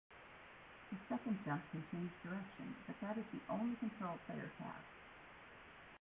The 0.91 0.97
second 1.09 1.37
jump 1.45 1.61
can 1.69 1.83
change 1.91 2.09
direction, 2.23 2.75
but 2.87 2.99
that 3.01 3.19
is 3.19 3.25
the 3.31 3.53
only 3.53 3.75
control 3.75 4.17
players 4.25 4.49
have. 4.57 4.83